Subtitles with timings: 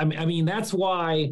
[0.00, 1.30] I mean, I mean that's why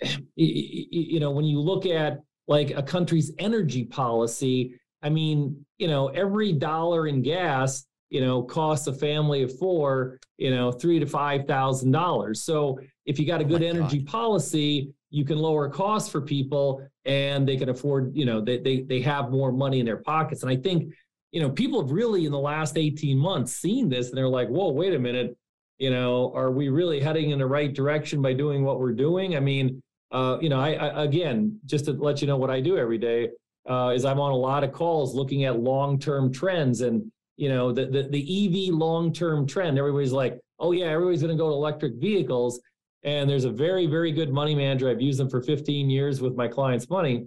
[0.36, 6.08] you know when you look at like a country's energy policy, I mean, you know,
[6.08, 11.06] every dollar in gas, you know, costs a family of four, you know, three to
[11.06, 12.42] five thousand dollars.
[12.44, 14.08] So if you got a oh good oh energy God.
[14.08, 18.82] policy, you can lower costs for people and they can afford, you know, they, they
[18.82, 20.42] they have more money in their pockets.
[20.42, 20.92] And I think,
[21.32, 24.48] you know, people have really in the last 18 months seen this and they're like,
[24.48, 25.36] whoa, wait a minute,
[25.82, 29.36] you know, are we really heading in the right direction by doing what we're doing?
[29.36, 29.82] I mean,
[30.12, 32.98] uh, you know, I, I again, just to let you know what I do every
[32.98, 33.30] day
[33.68, 37.72] uh, is I'm on a lot of calls looking at long-term trends and you know
[37.72, 39.76] the the, the EV long-term trend.
[39.76, 42.60] Everybody's like, oh yeah, everybody's going to go to electric vehicles.
[43.02, 44.88] And there's a very very good money manager.
[44.88, 47.26] I've used them for 15 years with my clients' money,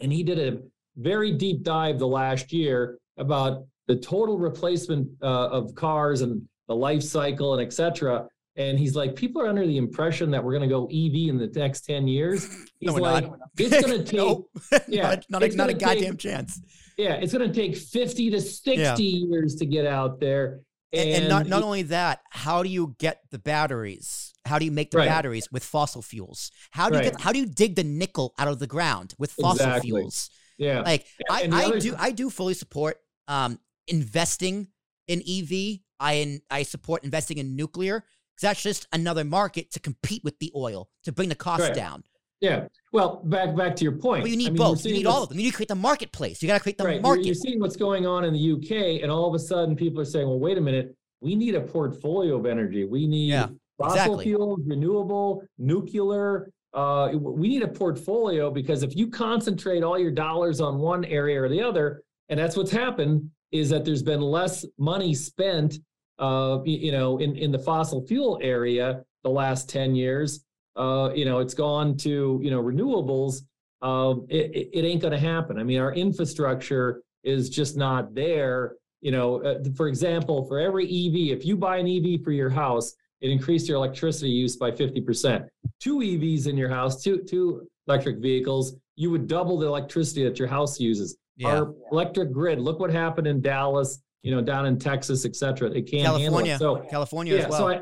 [0.00, 0.62] and he did a
[0.96, 6.76] very deep dive the last year about the total replacement uh, of cars and the
[6.76, 10.52] life cycle and et cetera and he's like, people are under the impression that we're
[10.52, 12.46] going to go EV in the next 10 years.
[12.80, 13.38] He's no, like, not.
[13.58, 14.50] it's going to take, nope.
[14.88, 16.60] yeah, not, not, a, not a goddamn take, chance.
[16.96, 18.96] Yeah, it's going to take 50 to 60 yeah.
[18.96, 20.60] years to get out there.
[20.92, 24.32] And, and, and not, not only that, how do you get the batteries?
[24.46, 25.08] How do you make the right.
[25.08, 26.50] batteries with fossil fuels?
[26.70, 27.12] How do you right.
[27.12, 29.90] get, how do you dig the nickel out of the ground with fossil exactly.
[29.90, 30.30] fuels?
[30.56, 30.80] Yeah.
[30.80, 32.96] Like I, I do, I do fully support
[33.28, 34.68] um, investing
[35.08, 35.80] in EV.
[36.00, 40.52] I, I support investing in nuclear because that's just another market to compete with the
[40.54, 41.74] oil to bring the cost right.
[41.74, 42.02] down.
[42.40, 42.66] Yeah.
[42.92, 44.22] Well, back back to your point.
[44.22, 44.84] Well, you need I mean, both.
[44.84, 45.38] You need all of them.
[45.38, 46.42] You need to create the marketplace.
[46.42, 47.00] You got to create the right.
[47.00, 47.20] market.
[47.20, 50.00] You're, you're, seeing what's going on in the UK, and all of a sudden, people
[50.00, 50.94] are saying, "Well, wait a minute.
[51.20, 52.84] We need a portfolio of energy.
[52.84, 54.24] We need yeah, fossil exactly.
[54.24, 56.50] fuels, renewable, nuclear.
[56.74, 61.40] Uh, we need a portfolio because if you concentrate all your dollars on one area
[61.40, 65.78] or the other, and that's what's happened, is that there's been less money spent
[66.18, 70.44] uh, you know, in, in the fossil fuel area the last 10 years.
[70.76, 73.42] Uh, you know, it's gone to, you know, renewables.
[73.82, 75.58] Uh, it, it ain't going to happen.
[75.58, 78.76] I mean, our infrastructure is just not there.
[79.00, 82.50] You know, uh, for example, for every EV, if you buy an EV for your
[82.50, 85.46] house, it increased your electricity use by 50%.
[85.80, 90.38] Two EVs in your house, two, two electric vehicles, you would double the electricity that
[90.38, 91.16] your house uses.
[91.36, 91.60] Yeah.
[91.60, 95.70] Our electric grid, look what happened in Dallas you know, down in Texas, et cetera.
[95.70, 96.82] They can't California, handle it.
[96.82, 97.58] So California yeah, well.
[97.58, 97.80] So I,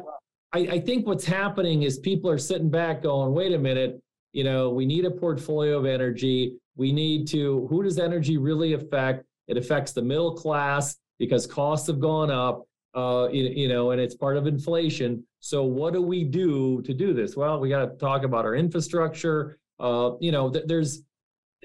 [0.52, 3.98] I, I think what's happening is people are sitting back going, wait a minute,
[4.32, 6.58] you know, we need a portfolio of energy.
[6.76, 9.24] We need to, who does energy really affect?
[9.48, 14.00] It affects the middle class because costs have gone up, uh, you, you know, and
[14.00, 15.24] it's part of inflation.
[15.40, 17.38] So what do we do to do this?
[17.38, 19.58] Well, we got to talk about our infrastructure.
[19.80, 21.04] Uh, you know, th- there's,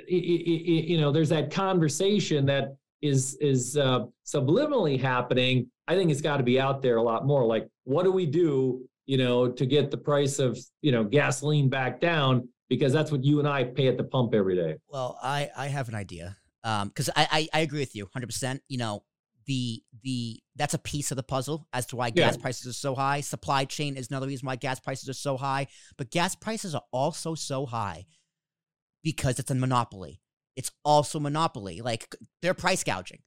[0.07, 6.37] you know, there's that conversation that is is uh, subliminally happening, I think it's got
[6.37, 7.45] to be out there a lot more.
[7.45, 11.69] Like, what do we do, you know, to get the price of you know gasoline
[11.69, 12.47] back down?
[12.69, 14.75] Because that's what you and I pay at the pump every day.
[14.87, 18.27] Well, I I have an idea because um, I, I I agree with you 100.
[18.27, 19.03] percent You know,
[19.47, 22.41] the the that's a piece of the puzzle as to why gas yeah.
[22.41, 23.21] prices are so high.
[23.21, 25.67] Supply chain is another reason why gas prices are so high.
[25.97, 28.05] But gas prices are also so high
[29.03, 30.21] because it's a monopoly
[30.59, 31.79] it's also monopoly.
[31.79, 33.19] Like they're price gouging.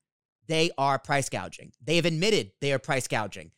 [0.49, 1.73] They are price gouging.
[1.83, 3.53] They have admitted they are price gouging.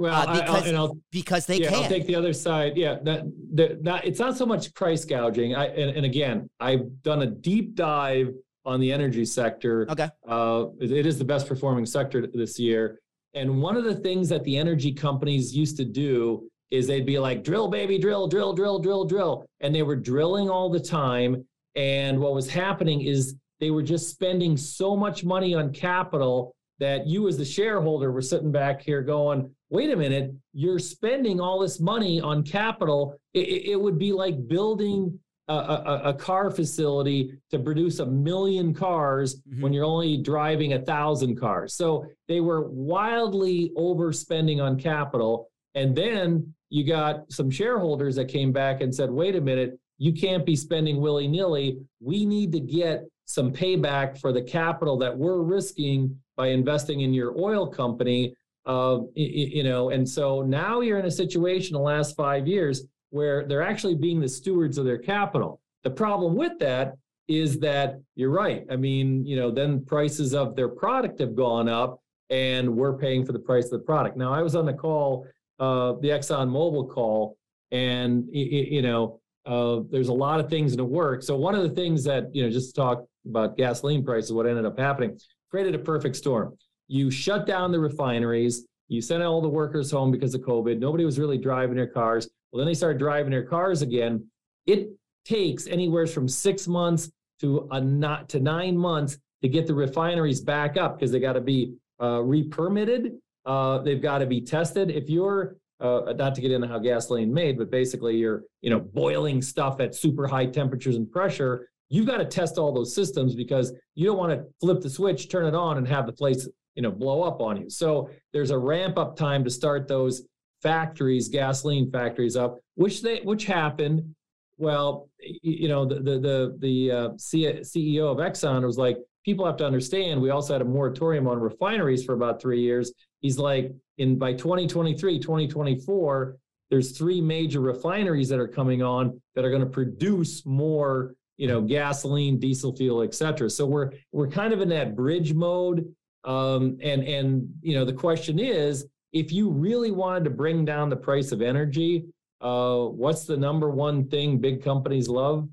[0.00, 1.82] Well, uh, because, I, because they yeah, can.
[1.84, 2.76] I'll take the other side.
[2.76, 3.22] Yeah, that,
[3.54, 5.54] that, that it's not so much price gouging.
[5.54, 9.86] I and, and, again, I've done a deep dive on the energy sector.
[9.90, 10.08] Okay.
[10.26, 12.98] Uh, it, it is the best performing sector this year.
[13.34, 17.18] And one of the things that the energy companies used to do is they'd be
[17.18, 19.46] like, drill, baby, drill, drill, drill, drill, drill.
[19.60, 21.44] And they were drilling all the time.
[21.76, 27.06] And what was happening is they were just spending so much money on capital that
[27.06, 31.60] you, as the shareholder, were sitting back here going, wait a minute, you're spending all
[31.60, 33.16] this money on capital.
[33.34, 38.72] It, it would be like building a, a, a, car facility to produce a million
[38.72, 39.62] cars mm-hmm.
[39.62, 41.74] when you're only driving a thousand cars.
[41.74, 45.50] So they were wildly overspending on capital.
[45.74, 50.14] And then you got some shareholders that came back and said, wait a minute, you
[50.14, 51.78] can't be spending willy nilly.
[52.00, 57.12] We need to get some payback for the capital that we're risking by investing in
[57.12, 58.34] your oil company.
[58.64, 63.46] Uh, you know, and so now you're in a situation the last five years where
[63.46, 65.60] they're actually being the stewards of their capital.
[65.84, 66.94] The problem with that
[67.28, 68.64] is that you're right.
[68.70, 72.00] I mean, you know, then prices of their product have gone up
[72.30, 74.16] and we're paying for the price of the product.
[74.16, 75.26] Now, I was on the call,
[75.58, 77.36] uh, the Exxon Mobil call,
[77.70, 81.22] and, you know, uh, there's a lot of things in the work.
[81.22, 84.64] So one of the things that you know, just talk about gasoline prices, what ended
[84.64, 85.18] up happening,
[85.50, 86.56] created a perfect storm.
[86.88, 88.66] You shut down the refineries.
[88.88, 90.78] You sent all the workers home because of COVID.
[90.78, 92.28] Nobody was really driving their cars.
[92.50, 94.26] Well, then they start driving their cars again.
[94.66, 94.90] It
[95.24, 97.10] takes anywhere from six months
[97.40, 101.34] to a not to nine months to get the refineries back up because they got
[101.34, 103.12] to be uh, re-permitted.
[103.46, 104.90] Uh, they've got to be tested.
[104.90, 108.80] If you're uh, not to get into how gasoline made, but basically you're you know
[108.80, 111.68] boiling stuff at super high temperatures and pressure.
[111.88, 115.28] You've got to test all those systems because you don't want to flip the switch,
[115.28, 117.70] turn it on, and have the place you know blow up on you.
[117.70, 120.22] So there's a ramp up time to start those
[120.62, 124.14] factories, gasoline factories up, which they which happened.
[124.58, 125.08] Well,
[125.42, 129.66] you know the the the, the uh, CEO of Exxon was like, people have to
[129.66, 130.20] understand.
[130.20, 132.92] We also had a moratorium on refineries for about three years.
[133.20, 136.36] He's like, in by 2023, 2024,
[136.70, 141.48] there's three major refineries that are coming on that are going to produce more you
[141.48, 145.86] know gasoline diesel fuel et cetera so we're we're kind of in that bridge mode
[146.24, 150.88] um, and and you know the question is if you really wanted to bring down
[150.88, 152.06] the price of energy,
[152.40, 155.48] uh, what's the number one thing big companies love?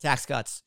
[0.00, 0.62] Tax cuts.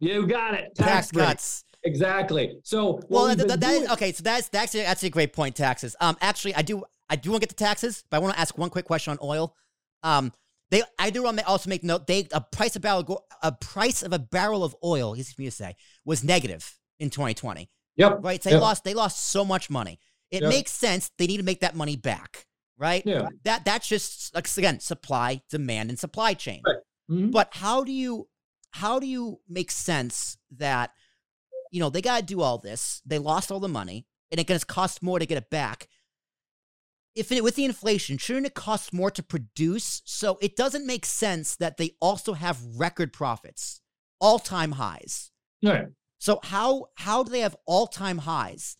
[0.00, 0.74] You got it.
[0.74, 1.64] Tax, tax cuts.
[1.84, 2.58] Exactly.
[2.62, 4.12] So well, that, is, okay.
[4.12, 5.54] So that's that's that's a great point.
[5.54, 5.94] Taxes.
[6.00, 8.40] Um, actually, I do I do want to get to taxes, but I want to
[8.40, 9.54] ask one quick question on oil.
[10.02, 10.32] Um,
[10.70, 14.02] they I do want to also make note they a price of barrel a price
[14.02, 15.14] of a barrel of oil.
[15.14, 17.70] Easy for me to say was negative in 2020.
[17.96, 18.18] Yep.
[18.22, 18.42] Right.
[18.42, 20.00] So they lost they lost so much money.
[20.30, 20.48] It yep.
[20.48, 21.10] makes sense.
[21.18, 22.46] They need to make that money back.
[22.78, 23.02] Right.
[23.04, 23.28] Yeah.
[23.44, 26.62] That that's just like again supply, demand, and supply chain.
[26.66, 26.76] Right.
[27.10, 27.30] Mm-hmm.
[27.30, 28.26] But how do you
[28.74, 30.90] how do you make sense that
[31.70, 33.00] you know they got to do all this?
[33.06, 35.88] They lost all the money, and it going to cost more to get it back.
[37.14, 40.02] If it, with the inflation, shouldn't it cost more to produce?
[40.04, 43.80] So it doesn't make sense that they also have record profits,
[44.20, 45.30] all time highs.
[45.62, 45.86] Right.
[46.18, 48.76] So how how do they have all time highs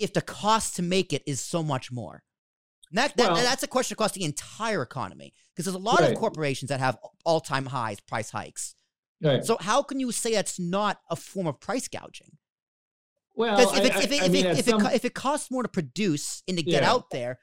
[0.00, 2.24] if the cost to make it is so much more?
[2.94, 6.12] That, that well, that's a question across the entire economy because there's a lot right.
[6.12, 8.76] of corporations that have all time highs price hikes.
[9.20, 9.44] Right.
[9.44, 12.38] So how can you say it's not a form of price gouging?
[13.34, 14.86] Well, if, if, if, mean, if, some...
[14.86, 16.90] it, if it costs more to produce and to get yeah.
[16.90, 17.40] out there,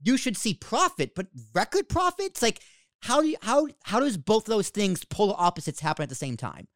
[0.00, 1.16] you should see profit.
[1.16, 2.60] But record profits, like
[3.00, 6.36] how do you, how how does both those things polar opposites happen at the same
[6.36, 6.68] time?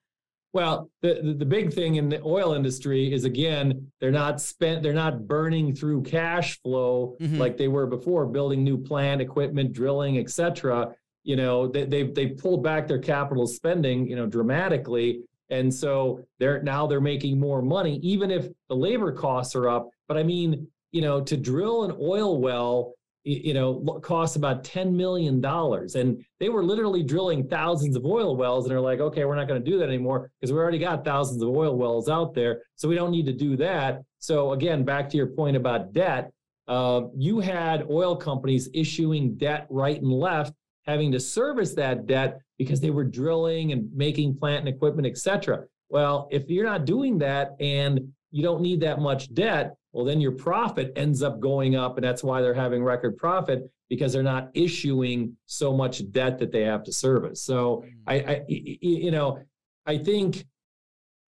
[0.52, 4.94] Well, the, the big thing in the oil industry is again, they're not spent, they're
[4.94, 7.36] not burning through cash flow mm-hmm.
[7.36, 10.94] like they were before, building new plant equipment, drilling, etc.
[11.24, 15.20] You know, they they they pulled back their capital spending, you know, dramatically.
[15.50, 19.90] And so they're now they're making more money, even if the labor costs are up.
[20.08, 22.94] But I mean, you know, to drill an oil well
[23.26, 25.44] you know, costs about $10 million.
[25.44, 29.48] And they were literally drilling thousands of oil wells and they're like, okay, we're not
[29.48, 32.62] going to do that anymore because we already got thousands of oil wells out there.
[32.76, 34.02] So we don't need to do that.
[34.20, 36.30] So again, back to your point about debt,
[36.68, 42.38] uh, you had oil companies issuing debt right and left, having to service that debt
[42.58, 45.64] because they were drilling and making plant and equipment, et cetera.
[45.88, 50.20] Well, if you're not doing that and you don't need that much debt, well, then
[50.20, 51.96] your profit ends up going up.
[51.96, 56.52] And that's why they're having record profit because they're not issuing so much debt that
[56.52, 57.40] they have to service.
[57.40, 57.94] So mm.
[58.06, 59.38] I, I you know,
[59.86, 60.44] I think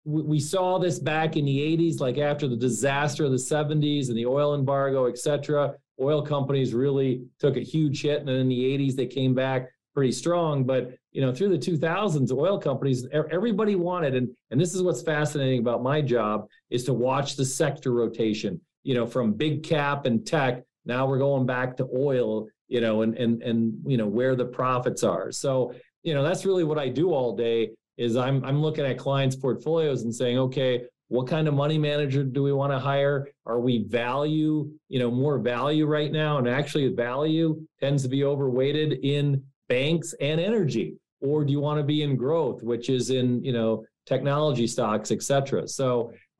[0.05, 4.17] we saw this back in the 80s, like after the disaster of the 70s and
[4.17, 5.73] the oil embargo, et cetera.
[6.00, 8.19] Oil companies really took a huge hit.
[8.19, 10.63] And then in the 80s, they came back pretty strong.
[10.63, 15.01] But you know, through the 2000s, oil companies, everybody wanted, and and this is what's
[15.01, 18.60] fascinating about my job is to watch the sector rotation.
[18.84, 22.48] You know, from big cap and tech, now we're going back to oil.
[22.67, 25.32] You know, and and and you know where the profits are.
[25.32, 27.72] So you know, that's really what I do all day.
[27.98, 32.24] Is I'm I'm looking at clients' portfolios and saying, okay, what kind of money manager
[32.24, 36.48] do we want to hire are we value you know more value right now and
[36.48, 40.89] actually value tends to be overweighted in banks and energy?
[41.22, 43.72] Or do you want to be in growth which is in you know
[44.06, 45.68] technology stocks et cetera?
[45.68, 45.89] So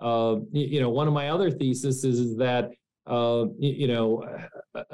[0.10, 2.66] uh, you know one of my other theses is, that
[3.08, 4.08] uh, you know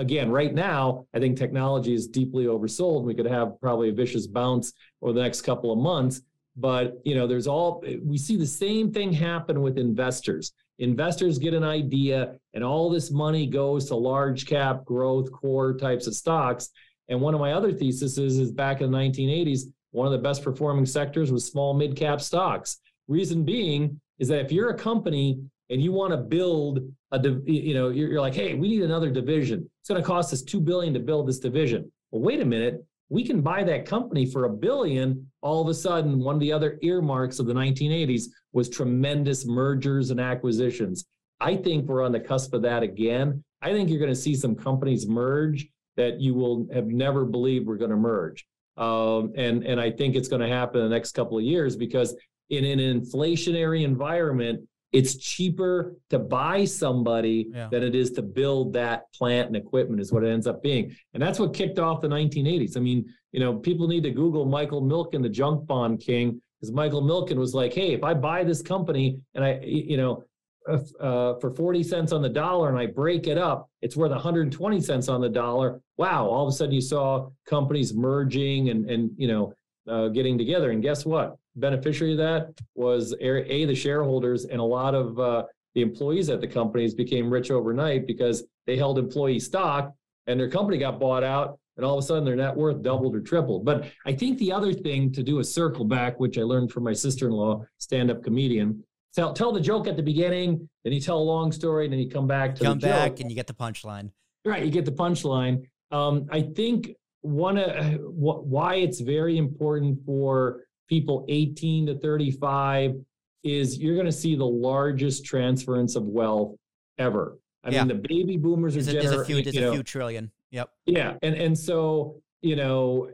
[0.06, 0.82] again right now
[1.16, 3.04] i think technology is deeply oversold.
[3.04, 4.68] We could have probably a vicious bounce
[5.02, 6.16] over the next couple of months.
[6.56, 7.70] But you know there's all
[8.12, 10.46] we see the same thing happen with investors.
[10.90, 12.18] Investors get an idea
[12.54, 16.66] and all this money goes to large cap growth core types of stocks
[17.10, 20.44] and one of my other theses is, back in the 1980s, one of the best
[20.44, 22.78] performing sectors was small mid cap stocks.
[23.08, 26.80] Reason being is that if you're a company and you want to build
[27.12, 29.68] a, you know, you're, you're like, hey, we need another division.
[29.82, 31.92] It's going to cost us two billion to build this division.
[32.12, 35.28] Well, wait a minute, we can buy that company for a billion.
[35.42, 40.12] All of a sudden, one of the other earmarks of the 1980s was tremendous mergers
[40.12, 41.06] and acquisitions.
[41.40, 43.44] I think we're on the cusp of that again.
[43.62, 45.68] I think you're going to see some companies merge
[46.00, 48.48] that you will have never believed were going to merge.
[48.78, 51.76] Um, and and I think it's going to happen in the next couple of years
[51.76, 52.16] because
[52.50, 57.68] in an inflationary environment, it's cheaper to buy somebody yeah.
[57.70, 60.96] than it is to build that plant and equipment is what it ends up being
[61.14, 64.46] and that's what kicked off the 1980s i mean you know people need to google
[64.46, 68.44] michael milken the junk bond king because michael milken was like hey if i buy
[68.44, 70.24] this company and i you know
[70.70, 74.82] uh, for 40 cents on the dollar and I break it up, it's worth 120
[74.82, 75.82] cents on the dollar.
[75.98, 79.54] Wow, all of a sudden you saw companies merging and, and you know,
[79.88, 80.72] uh, getting together.
[80.72, 81.38] And guess what?
[81.56, 85.44] Beneficiary of that was A, the shareholders and a lot of uh,
[85.76, 89.94] the employees at the companies became rich overnight because they held employee stock
[90.28, 93.16] and their company got bought out and all of a sudden their net worth doubled
[93.16, 93.64] or tripled.
[93.64, 96.84] But I think the other thing to do a circle back, which I learned from
[96.84, 98.84] my sister-in-law, stand-up comedian,
[99.16, 102.00] tell tell the joke at the beginning, then you tell a long story, and then
[102.00, 103.20] you come back to come back joke.
[103.22, 104.12] and you get the punchline.
[104.46, 105.64] Right, you get the punchline.
[105.92, 112.96] Um, I think one uh, why it's very important for people 18 to 35
[113.44, 116.56] is you're going to see the largest transference of wealth
[116.98, 117.38] ever.
[117.64, 117.84] I yeah.
[117.84, 118.82] mean, the baby boomers are.
[118.82, 120.32] There's a few, there's a few trillion.
[120.52, 120.70] Yep.
[120.86, 123.10] Yeah, and and so you know,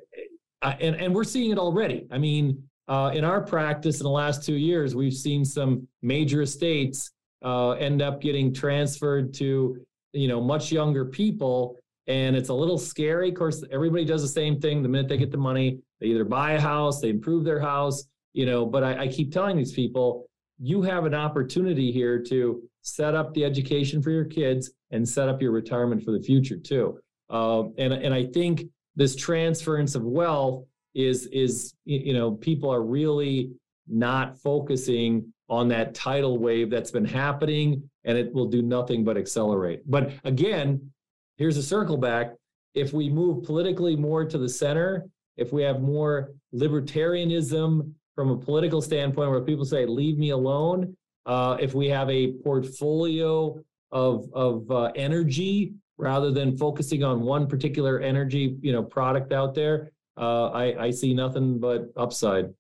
[0.61, 2.07] uh, and and we're seeing it already.
[2.11, 6.41] I mean, uh, in our practice in the last two years, we've seen some major
[6.41, 7.11] estates
[7.43, 9.77] uh, end up getting transferred to
[10.13, 11.77] you know much younger people,
[12.07, 13.29] and it's a little scary.
[13.29, 14.83] Of course, everybody does the same thing.
[14.83, 18.05] The minute they get the money, they either buy a house, they improve their house,
[18.33, 18.65] you know.
[18.65, 20.27] But I, I keep telling these people,
[20.59, 25.27] you have an opportunity here to set up the education for your kids and set
[25.27, 26.99] up your retirement for the future too.
[27.29, 28.65] Uh, and and I think
[28.95, 33.51] this transference of wealth is is you know people are really
[33.87, 39.17] not focusing on that tidal wave that's been happening and it will do nothing but
[39.17, 39.81] accelerate.
[39.85, 40.91] But again
[41.37, 42.33] here's a circle back.
[42.73, 45.05] If we move politically more to the center
[45.37, 50.95] if we have more libertarianism from a political standpoint where people say leave me alone
[51.25, 53.59] uh, if we have a portfolio
[53.91, 59.53] of of uh, energy rather than focusing on one particular energy you know product out
[59.53, 62.53] there uh, I, I see nothing but upside.